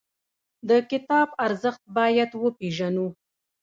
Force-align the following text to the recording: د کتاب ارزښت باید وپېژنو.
د 0.69 0.71
کتاب 0.91 1.27
ارزښت 1.45 1.81
باید 1.97 2.29
وپېژنو. 2.43 3.07